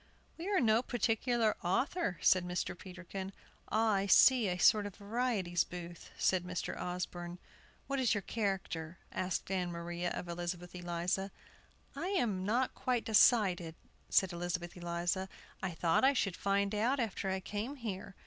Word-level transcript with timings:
"We 0.35 0.49
are 0.49 0.59
no 0.59 0.81
particular 0.81 1.55
author," 1.63 2.17
said 2.21 2.43
Mr. 2.43 2.75
Peterkin. 2.75 3.33
"Ah, 3.69 3.91
I 3.93 4.05
see, 4.07 4.47
a 4.47 4.57
sort 4.57 4.87
of 4.87 4.95
varieties' 4.95 5.63
booth," 5.63 6.09
said 6.17 6.43
Mr. 6.43 6.75
Osborne. 6.75 7.37
"What 7.85 7.99
is 7.99 8.15
your 8.15 8.23
character?" 8.23 8.97
asked 9.11 9.51
Ann 9.51 9.71
Maria 9.71 10.09
of 10.09 10.27
Elizabeth 10.27 10.73
Eliza. 10.73 11.29
"I 11.95 12.07
have 12.17 12.29
not 12.29 12.73
quite 12.73 13.05
decided," 13.05 13.75
said 14.09 14.33
Elizabeth 14.33 14.75
Eliza. 14.75 15.29
"I 15.61 15.69
thought 15.69 16.03
I 16.03 16.13
should 16.13 16.35
find 16.35 16.73
out 16.73 16.99
after 16.99 17.29
I 17.29 17.39
came 17.39 17.75
here. 17.75 18.15